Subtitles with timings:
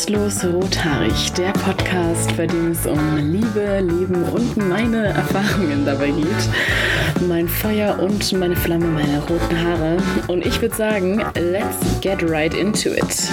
[0.00, 7.28] Restlos Rothaarig, der Podcast, bei dem es um Liebe, Leben und meine Erfahrungen dabei geht.
[7.28, 9.98] Mein Feuer und meine Flamme, meine roten Haare.
[10.28, 13.28] Und ich würde sagen, let's get right into it.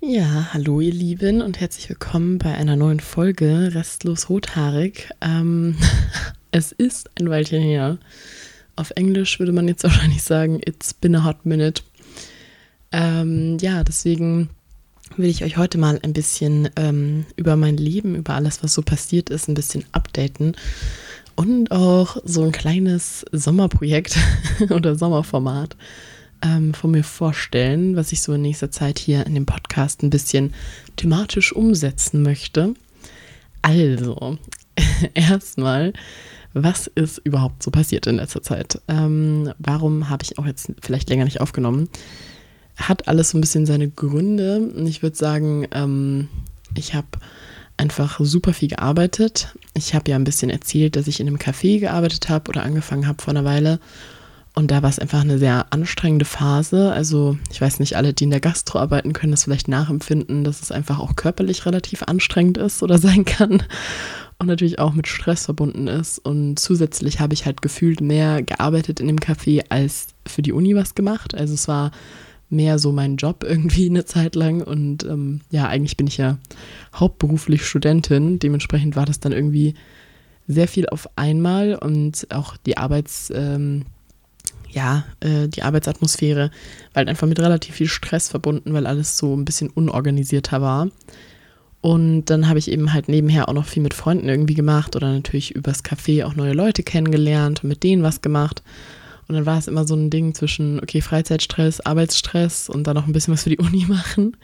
[0.00, 5.10] Ja, hallo ihr Lieben und herzlich willkommen bei einer neuen Folge Restlos Rothaarig.
[5.22, 5.76] Ähm,
[6.52, 7.98] es ist ein Weilchen her.
[8.76, 11.82] Auf Englisch würde man jetzt wahrscheinlich sagen, it's been a hot minute.
[12.92, 14.50] Ähm, ja, deswegen
[15.16, 18.82] will ich euch heute mal ein bisschen ähm, über mein Leben, über alles, was so
[18.82, 20.56] passiert ist, ein bisschen updaten
[21.36, 24.18] und auch so ein kleines Sommerprojekt
[24.70, 25.76] oder Sommerformat
[26.42, 30.10] ähm, von mir vorstellen, was ich so in nächster Zeit hier in dem Podcast ein
[30.10, 30.54] bisschen
[30.96, 32.74] thematisch umsetzen möchte.
[33.62, 34.38] Also,
[35.14, 35.92] erstmal,
[36.52, 38.80] was ist überhaupt so passiert in letzter Zeit?
[38.88, 41.88] Ähm, warum habe ich auch jetzt vielleicht länger nicht aufgenommen?
[42.76, 44.70] Hat alles so ein bisschen seine Gründe.
[44.86, 46.28] Ich würde sagen, ähm,
[46.74, 47.08] ich habe
[47.76, 49.54] einfach super viel gearbeitet.
[49.74, 53.06] Ich habe ja ein bisschen erzählt, dass ich in einem Café gearbeitet habe oder angefangen
[53.06, 53.80] habe vor einer Weile.
[54.54, 56.90] Und da war es einfach eine sehr anstrengende Phase.
[56.90, 60.62] Also ich weiß nicht, alle, die in der Gastro arbeiten, können das vielleicht nachempfinden, dass
[60.62, 63.62] es einfach auch körperlich relativ anstrengend ist oder sein kann.
[64.38, 66.18] Und natürlich auch mit Stress verbunden ist.
[66.18, 70.74] Und zusätzlich habe ich halt gefühlt mehr gearbeitet in dem Café als für die Uni
[70.74, 71.34] was gemacht.
[71.34, 71.90] Also es war
[72.48, 74.62] mehr so mein Job irgendwie eine Zeit lang.
[74.62, 76.38] Und ähm, ja, eigentlich bin ich ja
[76.94, 78.38] hauptberuflich Studentin.
[78.38, 79.74] Dementsprechend war das dann irgendwie
[80.48, 83.84] sehr viel auf einmal und auch die Arbeits, ähm,
[84.70, 86.50] ja, äh, die Arbeitsatmosphäre
[86.92, 90.88] war halt einfach mit relativ viel Stress verbunden, weil alles so ein bisschen unorganisierter war.
[91.80, 95.12] Und dann habe ich eben halt nebenher auch noch viel mit Freunden irgendwie gemacht oder
[95.12, 98.62] natürlich übers Café auch neue Leute kennengelernt und mit denen was gemacht.
[99.28, 103.06] Und dann war es immer so ein Ding zwischen, okay, Freizeitstress, Arbeitsstress und dann noch
[103.06, 104.36] ein bisschen was für die Uni machen.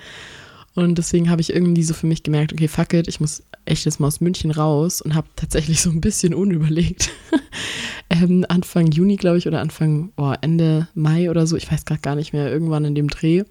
[0.74, 3.84] Und deswegen habe ich irgendwie so für mich gemerkt, okay, fuck it, ich muss echt
[3.84, 7.10] jetzt mal aus München raus und habe tatsächlich so ein bisschen unüberlegt.
[8.10, 12.00] ähm, Anfang Juni, glaube ich, oder Anfang, oh, Ende Mai oder so, ich weiß gerade
[12.00, 13.44] gar nicht mehr, irgendwann in dem Dreh,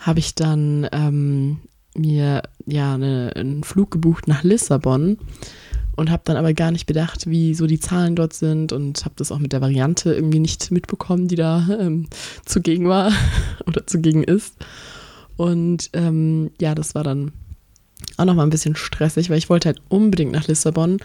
[0.00, 1.60] habe ich dann ähm,
[1.96, 5.18] mir ja eine, einen Flug gebucht nach Lissabon
[6.00, 9.14] und habe dann aber gar nicht bedacht, wie so die Zahlen dort sind und habe
[9.18, 12.06] das auch mit der Variante irgendwie nicht mitbekommen, die da ähm,
[12.46, 13.12] zugegen war
[13.66, 14.54] oder zugegen ist.
[15.36, 17.32] Und ähm, ja, das war dann
[18.16, 21.00] auch nochmal ein bisschen stressig, weil ich wollte halt unbedingt nach Lissabon,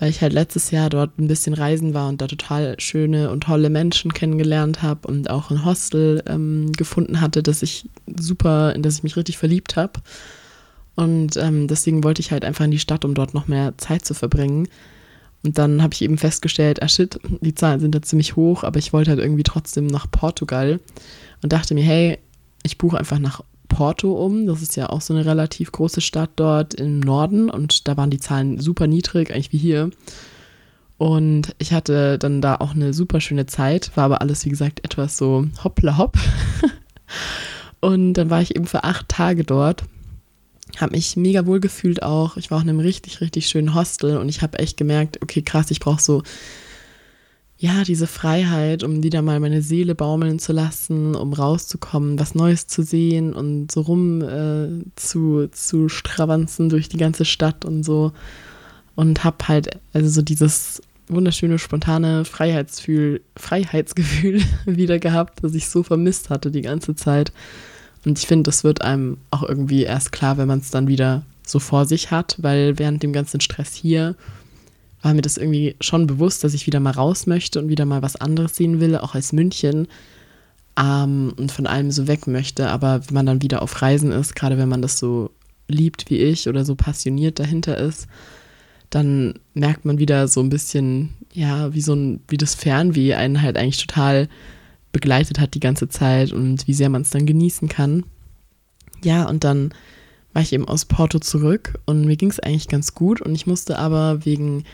[0.00, 3.44] weil ich halt letztes Jahr dort ein bisschen reisen war und da total schöne und
[3.44, 8.82] tolle Menschen kennengelernt habe und auch ein Hostel ähm, gefunden hatte, das ich super, in
[8.82, 10.00] das ich mich richtig verliebt habe.
[10.96, 14.04] Und ähm, deswegen wollte ich halt einfach in die Stadt, um dort noch mehr Zeit
[14.04, 14.68] zu verbringen.
[15.44, 18.78] Und dann habe ich eben festgestellt, ah shit, die Zahlen sind da ziemlich hoch, aber
[18.78, 20.80] ich wollte halt irgendwie trotzdem nach Portugal
[21.42, 22.18] und dachte mir, hey,
[22.62, 24.46] ich buche einfach nach Porto um.
[24.46, 28.10] Das ist ja auch so eine relativ große Stadt dort im Norden und da waren
[28.10, 29.90] die Zahlen super niedrig, eigentlich wie hier.
[30.96, 34.84] Und ich hatte dann da auch eine super schöne Zeit, war aber alles, wie gesagt,
[34.84, 36.16] etwas so hoppla hopp.
[37.80, 39.84] und dann war ich eben für acht Tage dort
[40.80, 42.36] habe mich mega wohl gefühlt auch.
[42.36, 45.42] Ich war auch in einem richtig, richtig schönen Hostel und ich habe echt gemerkt, okay,
[45.42, 46.22] krass, ich brauche so,
[47.56, 52.66] ja, diese Freiheit, um wieder mal meine Seele baumeln zu lassen, um rauszukommen, was Neues
[52.66, 58.12] zu sehen und so rum äh, zu, zu stravanzen durch die ganze Stadt und so.
[58.96, 65.82] Und habe halt, also so dieses wunderschöne, spontane Freiheitsgefühl, Freiheitsgefühl wieder gehabt, das ich so
[65.82, 67.32] vermisst hatte die ganze Zeit.
[68.04, 71.24] Und ich finde, das wird einem auch irgendwie erst klar, wenn man es dann wieder
[71.46, 74.16] so vor sich hat, weil während dem ganzen Stress hier
[75.02, 78.02] war mir das irgendwie schon bewusst, dass ich wieder mal raus möchte und wieder mal
[78.02, 79.86] was anderes sehen will, auch als München
[80.78, 82.70] ähm, und von allem so weg möchte.
[82.70, 85.30] Aber wenn man dann wieder auf Reisen ist, gerade wenn man das so
[85.68, 88.06] liebt wie ich oder so passioniert dahinter ist,
[88.90, 93.42] dann merkt man wieder so ein bisschen, ja, wie so ein, wie das Fernweh einen
[93.42, 94.28] halt eigentlich total
[94.94, 98.04] begleitet hat die ganze Zeit und wie sehr man es dann genießen kann.
[99.02, 99.74] Ja, und dann
[100.32, 103.46] war ich eben aus Porto zurück und mir ging es eigentlich ganz gut und ich
[103.46, 104.64] musste aber wegen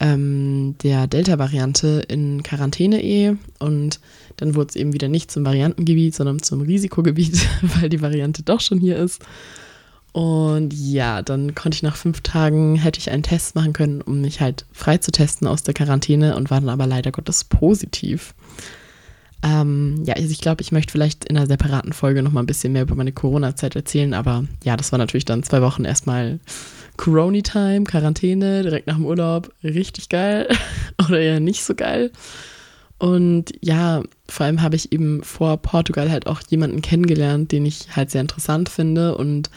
[0.00, 4.00] ähm, der Delta-Variante in Quarantäne eh und
[4.36, 8.60] dann wurde es eben wieder nicht zum Variantengebiet, sondern zum Risikogebiet, weil die Variante doch
[8.60, 9.22] schon hier ist.
[10.12, 14.20] Und ja, dann konnte ich nach fünf Tagen, hätte ich einen Test machen können, um
[14.20, 18.34] mich halt frei zu testen aus der Quarantäne und war dann aber leider Gottes positiv.
[19.42, 22.46] Ähm, ja, also ich glaube, ich möchte vielleicht in einer separaten Folge noch mal ein
[22.46, 26.40] bisschen mehr über meine Corona-Zeit erzählen, aber ja, das war natürlich dann zwei Wochen erstmal
[26.96, 30.48] Corona-Time, Quarantäne, direkt nach dem Urlaub, richtig geil
[31.08, 32.10] oder eher nicht so geil.
[32.98, 37.94] Und ja, vor allem habe ich eben vor Portugal halt auch jemanden kennengelernt, den ich
[37.94, 39.50] halt sehr interessant finde und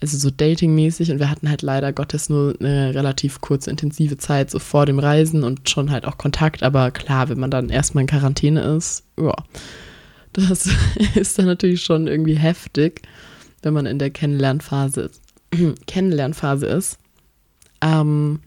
[0.00, 4.50] also so datingmäßig und wir hatten halt leider Gottes nur eine relativ kurze intensive Zeit
[4.50, 8.02] so vor dem Reisen und schon halt auch Kontakt, aber klar, wenn man dann erstmal
[8.02, 9.34] in Quarantäne ist, ja,
[10.32, 10.70] das
[11.14, 13.02] ist dann natürlich schon irgendwie heftig,
[13.62, 15.22] wenn man in der Kennenlernphase ist.
[15.86, 16.98] Kennenlernphase ist.
[17.80, 18.40] Ähm,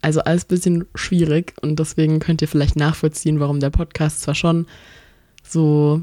[0.00, 4.34] also alles ein bisschen schwierig und deswegen könnt ihr vielleicht nachvollziehen, warum der Podcast zwar
[4.34, 4.66] schon
[5.42, 6.02] so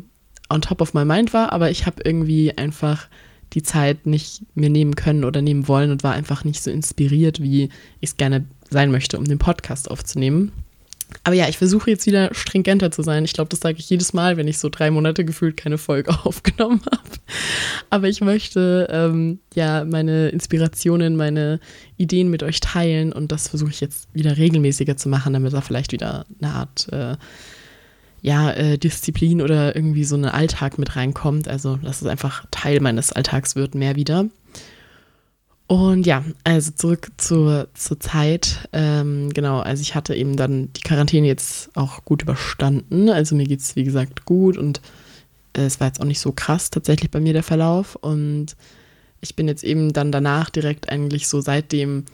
[0.50, 3.08] on top of my mind war, aber ich habe irgendwie einfach
[3.54, 7.42] die Zeit nicht mir nehmen können oder nehmen wollen und war einfach nicht so inspiriert,
[7.42, 7.66] wie
[8.00, 10.52] ich es gerne sein möchte, um den Podcast aufzunehmen.
[11.24, 13.24] Aber ja, ich versuche jetzt wieder stringenter zu sein.
[13.26, 16.12] Ich glaube, das sage ich jedes Mal, wenn ich so drei Monate gefühlt keine Folge
[16.24, 17.10] aufgenommen habe.
[17.90, 21.60] Aber ich möchte ähm, ja meine Inspirationen, meine
[21.98, 25.62] Ideen mit euch teilen und das versuche ich jetzt wieder regelmäßiger zu machen, damit da
[25.62, 27.16] vielleicht wieder eine Art äh,
[28.26, 31.48] ja, äh, Disziplin oder irgendwie so ein Alltag mit reinkommt.
[31.48, 34.26] Also, dass es einfach Teil meines Alltags wird, mehr wieder.
[35.68, 38.68] Und ja, also zurück zur, zur Zeit.
[38.74, 43.10] Ähm, genau, also ich hatte eben dann die Quarantäne jetzt auch gut überstanden.
[43.10, 44.82] Also mir geht es, wie gesagt, gut und
[45.54, 47.96] äh, es war jetzt auch nicht so krass tatsächlich bei mir der Verlauf.
[47.96, 48.56] Und
[49.22, 52.06] ich bin jetzt eben dann danach direkt eigentlich so seitdem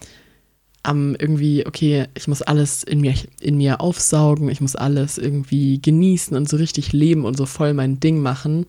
[0.84, 5.80] am irgendwie, okay, ich muss alles in mir, in mir aufsaugen, ich muss alles irgendwie
[5.80, 8.66] genießen und so richtig leben und so voll mein Ding machen.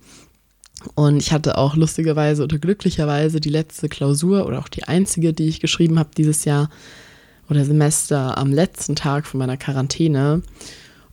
[0.95, 5.49] Und ich hatte auch lustigerweise oder glücklicherweise die letzte Klausur oder auch die einzige, die
[5.49, 6.71] ich geschrieben habe dieses Jahr
[7.49, 10.43] oder Semester am letzten Tag von meiner Quarantäne.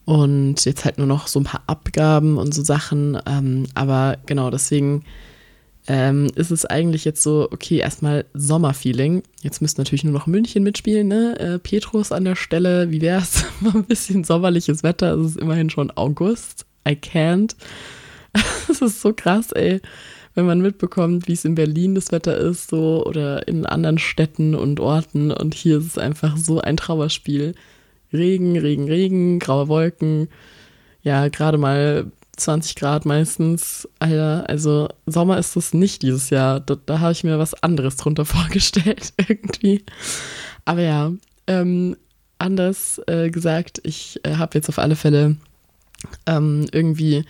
[0.06, 3.18] Und jetzt halt nur noch so ein paar Abgaben und so Sachen.
[3.28, 5.04] Ähm, aber genau, deswegen
[5.90, 9.24] ähm, ist es eigentlich jetzt so, okay, erstmal Sommerfeeling.
[9.42, 11.38] Jetzt müsste natürlich nur noch München mitspielen, ne?
[11.40, 13.44] Äh, Petrus an der Stelle, wie wäre es?
[13.74, 16.68] ein bisschen sommerliches Wetter, es ist immerhin schon August.
[16.88, 17.56] I can't.
[18.68, 19.82] Das ist so krass, ey.
[20.36, 24.54] Wenn man mitbekommt, wie es in Berlin das Wetter ist, so oder in anderen Städten
[24.54, 25.32] und Orten.
[25.32, 27.56] Und hier ist es einfach so ein Trauerspiel.
[28.14, 30.30] Regen, Regen, Regen, graue Wolken.
[31.02, 33.88] Ja, gerade mal 20 Grad meistens.
[34.00, 36.60] Alter, also Sommer ist es nicht dieses Jahr.
[36.60, 39.84] Da, da habe ich mir was anderes drunter vorgestellt, irgendwie.
[40.66, 41.12] Aber ja,
[41.48, 41.96] ähm,
[42.38, 45.36] anders äh, gesagt, ich äh, habe jetzt auf alle Fälle
[46.26, 47.26] ähm, irgendwie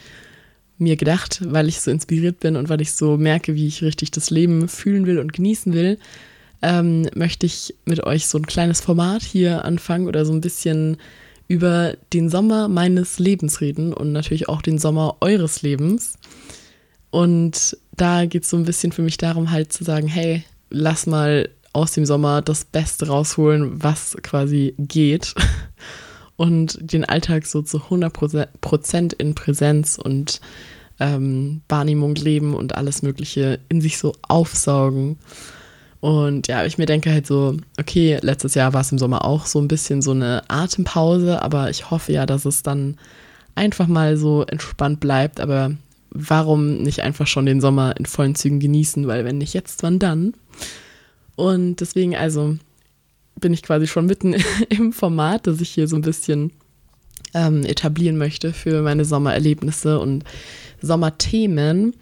[0.78, 4.12] mir gedacht, weil ich so inspiriert bin und weil ich so merke, wie ich richtig
[4.12, 5.98] das Leben fühlen will und genießen will,
[6.62, 10.98] ähm, möchte ich mit euch so ein kleines Format hier anfangen oder so ein bisschen
[11.50, 16.14] über den Sommer meines Lebens reden und natürlich auch den Sommer eures Lebens.
[17.10, 21.08] Und da geht es so ein bisschen für mich darum, halt zu sagen, hey, lass
[21.08, 25.34] mal aus dem Sommer das Beste rausholen, was quasi geht.
[26.38, 30.40] Und den Alltag so zu 100% in Präsenz und
[30.98, 35.18] ähm, Wahrnehmung leben und alles Mögliche in sich so aufsaugen.
[36.02, 39.46] Und ja, ich mir denke halt so, okay, letztes Jahr war es im Sommer auch
[39.46, 42.98] so ein bisschen so eine Atempause, aber ich hoffe ja, dass es dann
[43.56, 45.42] einfach mal so entspannt bleibt.
[45.42, 45.72] Aber
[46.12, 49.08] warum nicht einfach schon den Sommer in vollen Zügen genießen?
[49.08, 50.34] Weil wenn nicht jetzt, wann dann?
[51.36, 52.58] Und deswegen also
[53.40, 54.36] bin ich quasi schon mitten
[54.70, 56.52] im Format, das ich hier so ein bisschen
[57.34, 60.24] ähm, etablieren möchte für meine Sommererlebnisse und
[60.82, 61.94] Sommerthemen.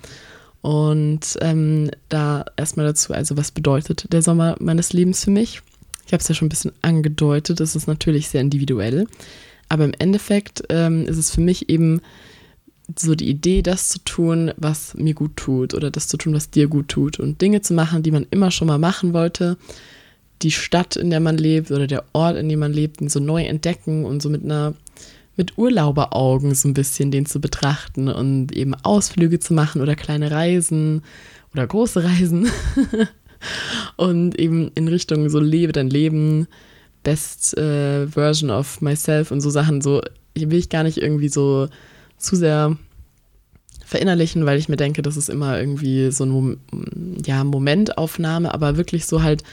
[0.61, 5.61] Und ähm, da erstmal dazu, also was bedeutet der Sommer meines Lebens für mich?
[6.05, 9.07] Ich habe es ja schon ein bisschen angedeutet, es ist natürlich sehr individuell.
[9.69, 12.01] Aber im Endeffekt ähm, ist es für mich eben
[12.97, 16.49] so die Idee, das zu tun, was mir gut tut oder das zu tun, was
[16.49, 19.57] dir gut tut und Dinge zu machen, die man immer schon mal machen wollte,
[20.41, 23.43] die Stadt, in der man lebt oder der Ort, in dem man lebt, so neu
[23.43, 24.73] entdecken und so mit einer
[25.37, 30.31] mit Urlauberaugen so ein bisschen den zu betrachten und eben Ausflüge zu machen oder kleine
[30.31, 31.03] Reisen
[31.53, 32.49] oder große Reisen.
[33.97, 36.47] Und eben in Richtung so lebe dein Leben,
[37.03, 39.81] best äh, version of myself und so Sachen.
[39.81, 40.01] So
[40.35, 41.67] will ich gar nicht irgendwie so
[42.17, 42.75] zu sehr
[43.85, 46.57] verinnerlichen, weil ich mir denke, das ist immer irgendwie so eine
[47.25, 49.43] ja, Momentaufnahme, aber wirklich so halt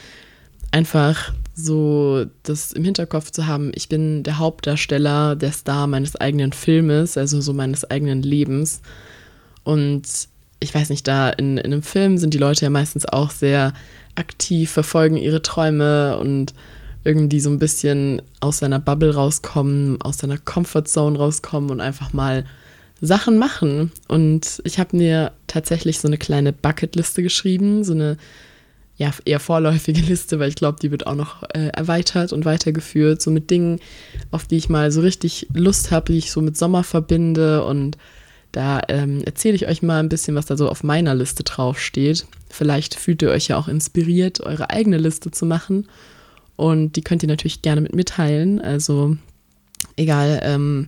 [0.71, 6.51] einfach so das im Hinterkopf zu haben, ich bin der Hauptdarsteller, der Star meines eigenen
[6.51, 8.81] Filmes, also so meines eigenen Lebens.
[9.63, 10.03] Und
[10.59, 13.73] ich weiß nicht, da in, in einem Film sind die Leute ja meistens auch sehr
[14.15, 16.53] aktiv, verfolgen ihre Träume und
[17.05, 22.45] irgendwie so ein bisschen aus seiner Bubble rauskommen, aus seiner Comfortzone rauskommen und einfach mal
[22.99, 23.91] Sachen machen.
[24.07, 28.17] Und ich habe mir tatsächlich so eine kleine Bucketliste geschrieben, so eine
[28.97, 33.21] ja, eher vorläufige Liste, weil ich glaube, die wird auch noch äh, erweitert und weitergeführt,
[33.21, 33.79] so mit Dingen,
[34.31, 37.97] auf die ich mal so richtig Lust habe, die ich so mit Sommer verbinde und
[38.55, 42.25] da ähm, erzähle ich euch mal ein bisschen, was da so auf meiner Liste draufsteht.
[42.49, 45.89] Vielleicht fühlt ihr euch ja auch inspiriert, eure eigene Liste zu machen.
[46.55, 48.61] Und die könnt ihr natürlich gerne mit mir teilen.
[48.61, 49.17] Also
[49.97, 50.87] egal, ähm,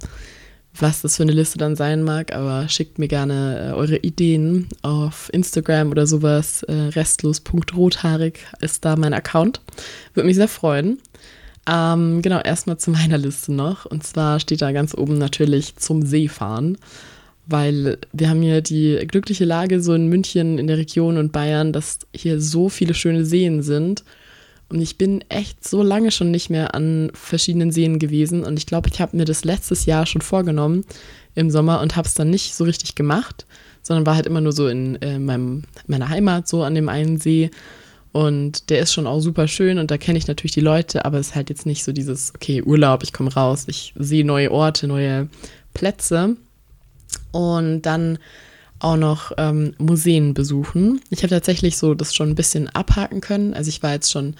[0.82, 4.68] was das für eine Liste dann sein mag, aber schickt mir gerne äh, eure Ideen
[4.82, 6.64] auf Instagram oder sowas.
[6.64, 9.62] Äh, restlos.rothaarig ist da mein Account.
[10.14, 11.00] Würde mich sehr freuen.
[11.70, 13.86] Ähm, genau, erstmal zu meiner Liste noch.
[13.86, 16.78] Und zwar steht da ganz oben natürlich zum Seefahren,
[17.46, 21.74] weil wir haben hier die glückliche Lage so in München, in der Region und Bayern,
[21.74, 24.04] dass hier so viele schöne Seen sind
[24.70, 28.44] und ich bin echt so lange schon nicht mehr an verschiedenen Seen gewesen.
[28.44, 30.84] Und ich glaube, ich habe mir das letztes Jahr schon vorgenommen
[31.36, 33.46] im Sommer und habe es dann nicht so richtig gemacht,
[33.82, 37.18] sondern war halt immer nur so in äh, meinem, meiner Heimat, so an dem einen
[37.18, 37.50] See.
[38.12, 41.20] Und der ist schon auch super schön und da kenne ich natürlich die Leute, aber
[41.20, 44.52] es ist halt jetzt nicht so dieses, okay, Urlaub, ich komme raus, ich sehe neue
[44.52, 45.30] Orte, neue
[45.74, 46.36] Plätze.
[47.32, 48.18] Und dann
[48.80, 51.02] auch noch ähm, Museen besuchen.
[51.10, 53.54] Ich habe tatsächlich so das schon ein bisschen abhaken können.
[53.54, 54.36] Also ich war jetzt schon,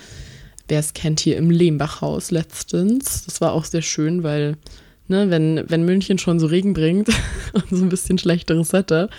[0.68, 3.26] wer es kennt, hier im Lehmbachhaus letztens.
[3.26, 4.58] Das war auch sehr schön, weil,
[5.08, 7.10] ne, wenn, wenn München schon so Regen bringt
[7.54, 9.10] und so ein bisschen schlechteres Wetter,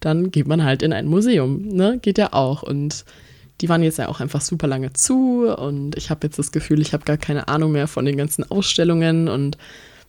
[0.00, 1.68] dann geht man halt in ein Museum.
[1.68, 1.98] Ne?
[2.00, 2.62] Geht ja auch.
[2.62, 3.04] Und
[3.60, 6.80] die waren jetzt ja auch einfach super lange zu und ich habe jetzt das Gefühl,
[6.80, 9.56] ich habe gar keine Ahnung mehr von den ganzen Ausstellungen und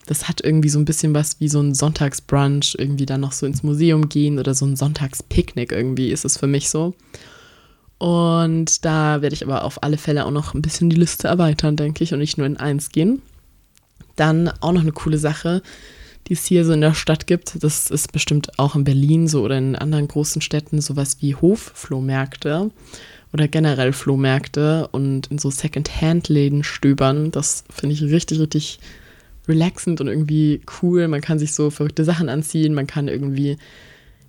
[0.06, 3.46] das hat irgendwie so ein bisschen was wie so ein Sonntagsbrunch, irgendwie dann noch so
[3.46, 6.94] ins Museum gehen oder so ein Sonntagspicknick irgendwie ist es für mich so.
[8.00, 11.78] Und da werde ich aber auf alle Fälle auch noch ein bisschen die Liste erweitern,
[11.78, 13.22] denke ich, und nicht nur in eins gehen.
[14.18, 15.62] Dann auch noch eine coole Sache,
[16.28, 17.64] die es hier so in der Stadt gibt.
[17.64, 22.72] Das ist bestimmt auch in Berlin so oder in anderen großen Städten sowas wie Hofflohmärkte
[23.32, 27.32] oder generell Flohmärkte und in so Second-Hand-Läden stöbern.
[27.32, 28.80] Das finde ich richtig, richtig
[29.48, 31.08] relaxend und irgendwie cool.
[31.08, 33.58] Man kann sich so verrückte Sachen anziehen, man kann irgendwie,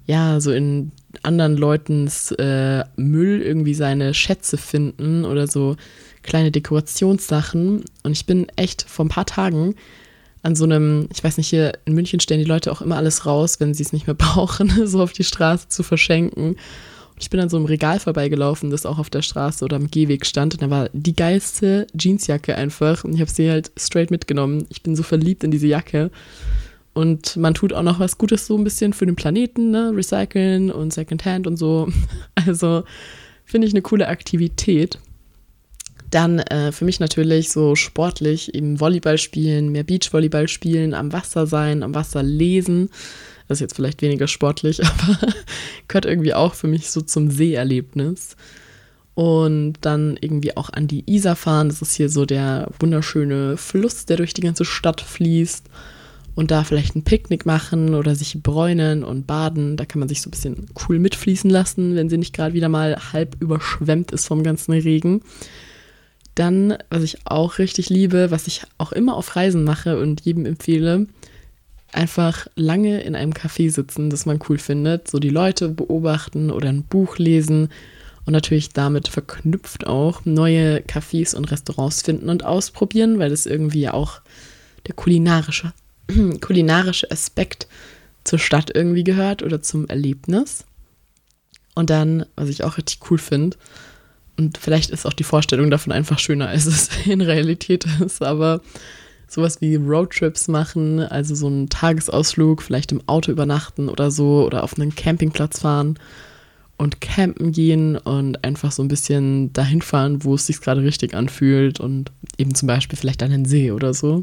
[0.06, 0.90] ja, so in
[1.22, 5.76] anderen Leutens äh, Müll irgendwie seine Schätze finden oder so
[6.22, 7.84] kleine Dekorationssachen.
[8.02, 9.74] Und ich bin echt vor ein paar Tagen
[10.42, 13.24] an so einem, ich weiß nicht, hier in München stellen die Leute auch immer alles
[13.24, 16.56] raus, wenn sie es nicht mehr brauchen, so auf die Straße zu verschenken.
[17.18, 20.26] Ich bin an so einem Regal vorbeigelaufen, das auch auf der Straße oder am Gehweg
[20.26, 20.54] stand.
[20.54, 23.04] Und da war die geilste Jeansjacke einfach.
[23.04, 24.66] Und ich habe sie halt straight mitgenommen.
[24.68, 26.10] Ich bin so verliebt in diese Jacke.
[26.92, 29.92] Und man tut auch noch was Gutes so ein bisschen für den Planeten, ne?
[29.94, 31.88] Recyceln und Secondhand und so.
[32.46, 32.84] Also
[33.44, 34.98] finde ich eine coole Aktivität.
[36.10, 41.46] Dann äh, für mich natürlich so sportlich eben Volleyball spielen, mehr Beachvolleyball spielen, am Wasser
[41.46, 42.90] sein, am Wasser lesen.
[43.48, 45.18] Das ist jetzt vielleicht weniger sportlich, aber
[45.88, 48.36] gehört irgendwie auch für mich so zum Seeerlebnis.
[49.14, 51.68] Und dann irgendwie auch an die Isar fahren.
[51.68, 55.66] Das ist hier so der wunderschöne Fluss, der durch die ganze Stadt fließt.
[56.34, 59.76] Und da vielleicht ein Picknick machen oder sich bräunen und baden.
[59.76, 62.68] Da kann man sich so ein bisschen cool mitfließen lassen, wenn sie nicht gerade wieder
[62.68, 65.22] mal halb überschwemmt ist vom ganzen Regen.
[66.34, 70.44] Dann, was ich auch richtig liebe, was ich auch immer auf Reisen mache und jedem
[70.44, 71.06] empfehle,
[71.94, 76.68] einfach lange in einem Café sitzen, das man cool findet, so die Leute beobachten oder
[76.68, 77.68] ein Buch lesen
[78.26, 83.88] und natürlich damit verknüpft auch neue Cafés und Restaurants finden und ausprobieren, weil das irgendwie
[83.88, 84.20] auch
[84.86, 85.72] der kulinarische,
[86.40, 87.68] kulinarische Aspekt
[88.24, 90.64] zur Stadt irgendwie gehört oder zum Erlebnis.
[91.74, 93.56] Und dann, was ich auch richtig cool finde,
[94.36, 98.62] und vielleicht ist auch die Vorstellung davon einfach schöner, als es in Realität ist, aber
[99.28, 104.62] sowas wie Roadtrips machen, also so einen Tagesausflug, vielleicht im Auto übernachten oder so oder
[104.62, 105.98] auf einen Campingplatz fahren
[106.76, 111.14] und campen gehen und einfach so ein bisschen dahin fahren, wo es sich gerade richtig
[111.14, 114.22] anfühlt und eben zum Beispiel vielleicht an den See oder so.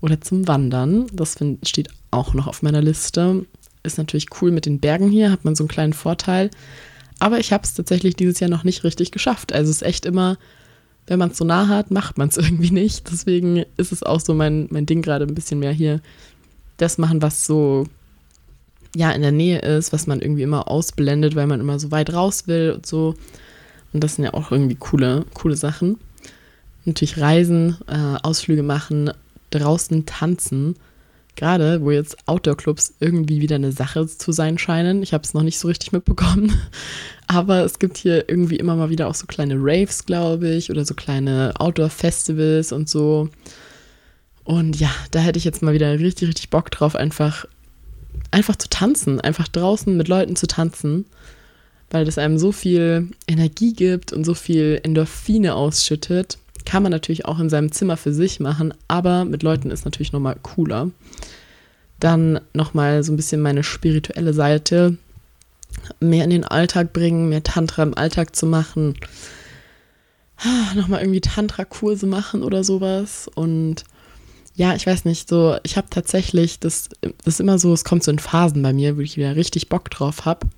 [0.00, 3.44] Oder zum Wandern, das find, steht auch noch auf meiner Liste.
[3.82, 6.50] Ist natürlich cool mit den Bergen hier, hat man so einen kleinen Vorteil.
[7.18, 9.52] Aber ich habe es tatsächlich dieses Jahr noch nicht richtig geschafft.
[9.52, 10.36] Also es ist echt immer
[11.06, 13.10] wenn man es so nah hat, macht man es irgendwie nicht.
[13.10, 16.00] Deswegen ist es auch so mein, mein Ding gerade ein bisschen mehr hier,
[16.76, 17.86] das machen, was so
[18.94, 22.12] ja in der Nähe ist, was man irgendwie immer ausblendet, weil man immer so weit
[22.12, 23.14] raus will und so.
[23.92, 25.98] Und das sind ja auch irgendwie coole, coole Sachen.
[26.84, 29.10] Natürlich Reisen, äh, Ausflüge machen,
[29.50, 30.76] draußen tanzen
[31.36, 35.02] gerade, wo jetzt Outdoor-Clubs irgendwie wieder eine Sache zu sein scheinen.
[35.02, 36.52] Ich habe es noch nicht so richtig mitbekommen.
[37.26, 40.84] Aber es gibt hier irgendwie immer mal wieder auch so kleine Raves, glaube ich, oder
[40.84, 43.28] so kleine Outdoor-Festivals und so.
[44.44, 47.46] Und ja, da hätte ich jetzt mal wieder richtig, richtig Bock drauf, einfach,
[48.30, 51.04] einfach zu tanzen, einfach draußen mit Leuten zu tanzen.
[51.90, 56.38] weil das einem so viel Energie gibt und so viel Endorphine ausschüttet.
[56.66, 60.12] Kann man natürlich auch in seinem Zimmer für sich machen, aber mit Leuten ist natürlich
[60.12, 60.90] nochmal cooler.
[62.00, 64.98] Dann nochmal so ein bisschen meine spirituelle Seite
[66.00, 68.94] mehr in den Alltag bringen, mehr Tantra im Alltag zu machen.
[70.74, 73.30] Nochmal irgendwie Tantra-Kurse machen oder sowas.
[73.34, 73.84] Und
[74.56, 78.02] ja, ich weiß nicht, so, ich habe tatsächlich, das, das ist immer so, es kommt
[78.02, 80.48] so in Phasen bei mir, wo ich wieder richtig Bock drauf habe.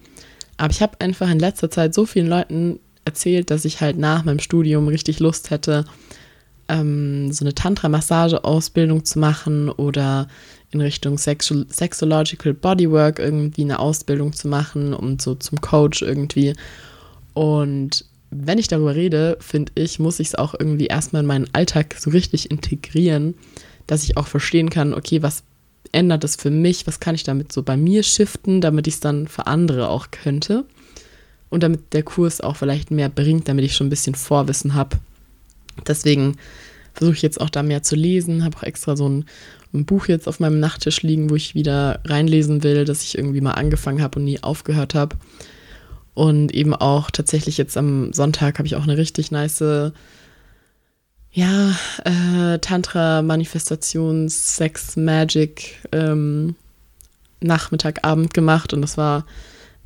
[0.56, 4.24] Aber ich habe einfach in letzter Zeit so vielen Leuten erzählt, dass ich halt nach
[4.24, 5.84] meinem Studium richtig Lust hätte,
[6.68, 10.28] ähm, so eine Tantra-Massage-Ausbildung zu machen oder
[10.70, 16.54] in Richtung Sexu Sexological Bodywork irgendwie eine Ausbildung zu machen und so zum Coach irgendwie.
[17.32, 21.48] Und wenn ich darüber rede, finde ich, muss ich es auch irgendwie erstmal in meinen
[21.54, 23.34] Alltag so richtig integrieren,
[23.86, 25.44] dass ich auch verstehen kann, okay, was
[25.92, 29.00] ändert das für mich, was kann ich damit so bei mir shiften, damit ich es
[29.00, 30.66] dann für andere auch könnte.
[31.50, 34.98] Und damit der Kurs auch vielleicht mehr bringt, damit ich schon ein bisschen Vorwissen habe.
[35.86, 36.36] Deswegen
[36.98, 39.24] versuche ich jetzt auch da mehr zu lesen, habe auch extra so ein,
[39.72, 43.40] ein, Buch jetzt auf meinem Nachttisch liegen, wo ich wieder reinlesen will, das ich irgendwie
[43.40, 45.16] mal angefangen habe und nie aufgehört habe.
[46.14, 49.92] Und eben auch tatsächlich jetzt am Sonntag habe ich auch eine richtig nice,
[51.30, 56.56] ja, äh, Tantra-Manifestations, Sex, Magic ähm,
[57.40, 59.24] gemacht und das war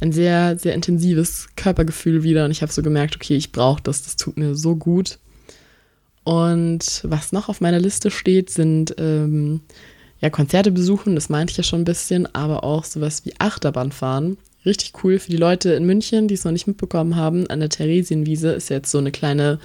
[0.03, 4.03] ein sehr, sehr intensives Körpergefühl wieder und ich habe so gemerkt, okay, ich brauche das,
[4.03, 5.19] das tut mir so gut.
[6.25, 9.61] Und was noch auf meiner Liste steht, sind ähm,
[10.21, 14.39] ja Konzerte besuchen, das meinte ich ja schon ein bisschen, aber auch sowas wie Achterbahnfahren.
[14.67, 17.49] Richtig cool für die Leute in München, die es noch nicht mitbekommen haben.
[17.49, 19.61] An der Theresienwiese ist jetzt so eine kleine,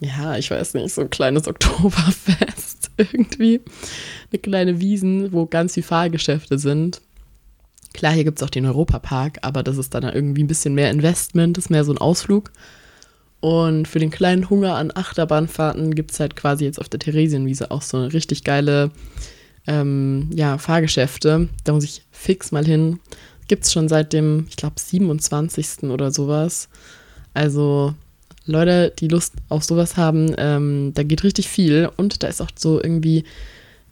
[0.00, 3.60] ja, ich weiß nicht, so ein kleines Oktoberfest irgendwie.
[4.32, 7.00] Eine kleine Wiesen, wo ganz viele Fahrgeschäfte sind.
[7.94, 10.90] Klar, hier gibt es auch den Europapark, aber das ist dann irgendwie ein bisschen mehr
[10.90, 12.50] Investment, ist mehr so ein Ausflug.
[13.40, 17.70] Und für den kleinen Hunger an Achterbahnfahrten gibt es halt quasi jetzt auf der Theresienwiese
[17.70, 18.90] auch so richtig geile
[19.66, 21.48] ähm, ja, Fahrgeschäfte.
[21.62, 22.98] Da muss ich fix mal hin.
[23.46, 25.84] Gibt es schon seit dem, ich glaube, 27.
[25.84, 26.68] oder sowas.
[27.32, 27.94] Also
[28.46, 31.90] Leute, die Lust auf sowas haben, ähm, da geht richtig viel.
[31.96, 33.24] Und da ist auch so irgendwie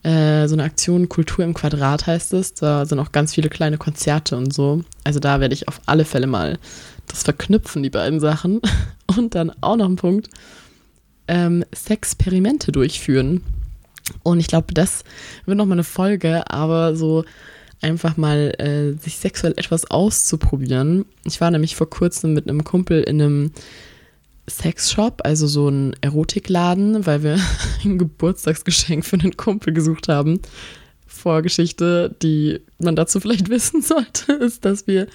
[0.02, 2.54] äh, so eine Aktion Kultur im Quadrat heißt es.
[2.54, 4.82] Da sind auch ganz viele kleine Konzerte und so.
[5.04, 6.58] Also da werde ich auf alle Fälle mal
[7.06, 8.60] das verknüpfen, die beiden Sachen.
[9.16, 10.30] Und dann auch noch ein Punkt,
[11.28, 13.42] ähm, Sexperimente durchführen.
[14.22, 15.04] Und ich glaube, das
[15.44, 17.24] wird nochmal eine Folge, aber so
[17.82, 21.04] einfach mal äh, sich sexuell etwas auszuprobieren.
[21.24, 23.52] Ich war nämlich vor kurzem mit einem Kumpel in einem
[24.48, 27.38] Sexshop, also so ein Erotikladen, weil wir
[27.84, 30.40] ein Geburtstagsgeschenk für einen Kumpel gesucht haben.
[31.06, 35.06] Vorgeschichte, die man dazu vielleicht wissen sollte, ist, dass wir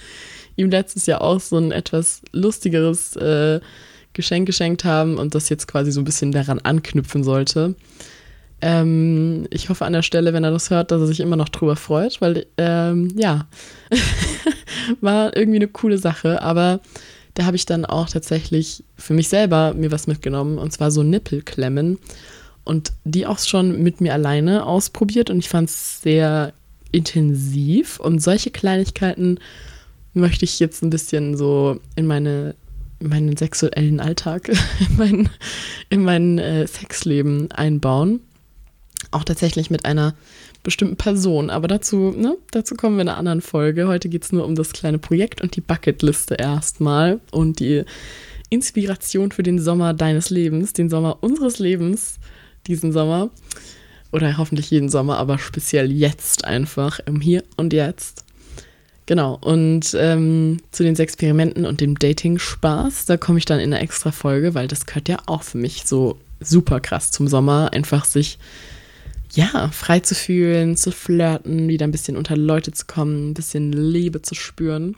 [0.56, 3.60] ihm letztes Jahr auch so ein etwas lustigeres äh,
[4.14, 7.76] Geschenk geschenkt haben und das jetzt quasi so ein bisschen daran anknüpfen sollte.
[8.62, 11.50] Ähm, ich hoffe an der Stelle, wenn er das hört, dass er sich immer noch
[11.50, 13.48] drüber freut, weil ähm, ja,
[15.02, 16.80] war irgendwie eine coole Sache, aber
[17.38, 21.04] da habe ich dann auch tatsächlich für mich selber mir was mitgenommen und zwar so
[21.04, 22.00] Nippelklemmen
[22.64, 26.52] und die auch schon mit mir alleine ausprobiert und ich fand es sehr
[26.92, 29.40] intensiv und solche Kleinigkeiten
[30.16, 32.56] möchte ich jetzt ein bisschen so in meine
[33.00, 34.50] in meinen sexuellen Alltag,
[34.90, 35.30] in mein,
[35.90, 38.22] in mein äh, Sexleben einbauen.
[39.12, 40.16] Auch tatsächlich mit einer
[40.68, 41.50] bestimmten Person.
[41.50, 43.88] Aber dazu, ne, dazu kommen wir in einer anderen Folge.
[43.88, 47.86] Heute geht es nur um das kleine Projekt und die Bucketliste erstmal und die
[48.50, 52.20] Inspiration für den Sommer deines Lebens, den Sommer unseres Lebens,
[52.68, 53.30] diesen Sommer.
[54.12, 58.26] Oder hoffentlich jeden Sommer, aber speziell jetzt einfach, im Hier und Jetzt.
[59.06, 63.82] Genau, und ähm, zu den Experimenten und dem Dating-Spaß, da komme ich dann in eine
[63.82, 68.04] extra Folge, weil das gehört ja auch für mich so super krass zum Sommer, einfach
[68.04, 68.38] sich,
[69.34, 73.72] ja, frei zu fühlen, zu flirten, wieder ein bisschen unter Leute zu kommen, ein bisschen
[73.72, 74.96] Liebe zu spüren.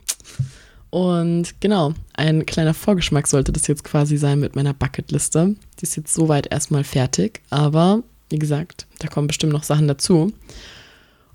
[0.90, 5.54] Und genau, ein kleiner Vorgeschmack sollte das jetzt quasi sein mit meiner Bucketliste.
[5.78, 10.32] Die ist jetzt soweit erstmal fertig, aber wie gesagt, da kommen bestimmt noch Sachen dazu.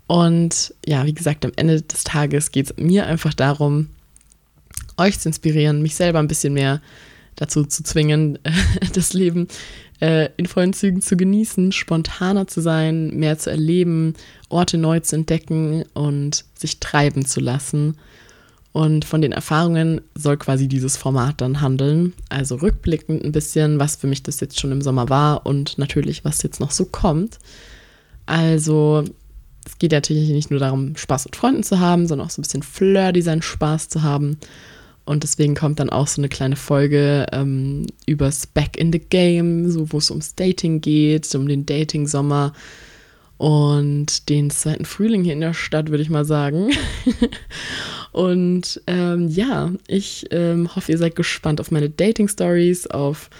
[0.06, 3.88] Und ja, wie gesagt, am Ende des Tages geht es mir einfach darum,
[4.96, 6.80] euch zu inspirieren, mich selber ein bisschen mehr
[7.34, 8.38] dazu zu zwingen,
[8.94, 9.48] das Leben
[10.00, 14.14] äh, in vollen Zügen zu genießen, spontaner zu sein, mehr zu erleben,
[14.48, 17.96] Orte neu zu entdecken und sich treiben zu lassen.
[18.72, 22.12] Und von den Erfahrungen soll quasi dieses Format dann handeln.
[22.28, 26.26] Also rückblickend ein bisschen, was für mich das jetzt schon im Sommer war und natürlich,
[26.26, 27.38] was jetzt noch so kommt.
[28.26, 29.04] Also
[29.64, 32.44] es geht natürlich nicht nur darum, Spaß mit Freunden zu haben, sondern auch so ein
[32.44, 34.38] bisschen Flirty seinen Spaß zu haben.
[35.06, 39.70] Und deswegen kommt dann auch so eine kleine Folge ähm, übers Back in the Game,
[39.70, 42.52] so wo es ums Dating geht, um den Dating-Sommer
[43.38, 46.72] und den zweiten Frühling hier in der Stadt, würde ich mal sagen.
[48.12, 53.30] und ähm, ja, ich ähm, hoffe, ihr seid gespannt auf meine Dating-Stories, auf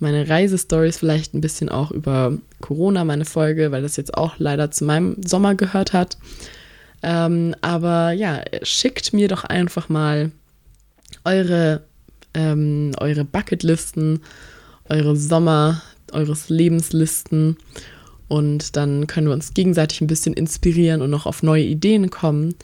[0.00, 4.72] meine Reisestories, vielleicht ein bisschen auch über Corona, meine Folge, weil das jetzt auch leider
[4.72, 6.18] zu meinem Sommer gehört hat.
[7.04, 10.32] Ähm, aber ja, schickt mir doch einfach mal
[11.24, 11.82] eure,
[12.34, 14.20] ähm, eure Bucketlisten,
[14.88, 15.82] eure Sommer,
[16.12, 17.56] eures Lebenslisten
[18.28, 22.54] und dann können wir uns gegenseitig ein bisschen inspirieren und noch auf neue Ideen kommen.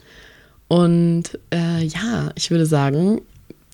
[0.67, 3.21] Und äh, ja, ich würde sagen,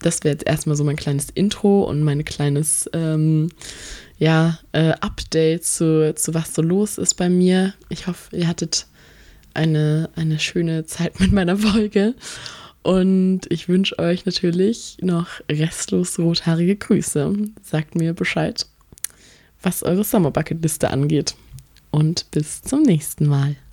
[0.01, 3.49] das wäre jetzt erstmal so mein kleines Intro und mein kleines ähm,
[4.17, 7.73] ja, äh, Update zu, zu was so los ist bei mir.
[7.87, 8.87] Ich hoffe, ihr hattet
[9.53, 12.13] eine, eine schöne Zeit mit meiner Folge.
[12.85, 17.33] Und ich wünsche euch natürlich noch restlos rothaarige Grüße.
[17.63, 18.67] Sagt mir Bescheid,
[19.63, 21.33] was eure Summer Bucket Liste angeht.
[21.89, 23.55] Und bis zum nächsten Mal.